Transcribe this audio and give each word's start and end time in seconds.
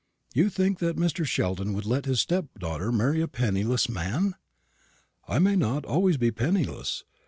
"You 0.33 0.49
think 0.49 0.79
that 0.79 0.95
Mr. 0.95 1.27
Sheldon 1.27 1.73
would 1.73 1.85
let 1.85 2.05
his 2.07 2.19
stepdaughter 2.21 2.91
marry 2.91 3.21
a 3.21 3.27
penniless 3.27 3.87
man?" 3.87 4.33
"I 5.27 5.37
may 5.37 5.55
not 5.55 5.85
always 5.85 6.17
be 6.17 6.31
penniless. 6.31 7.03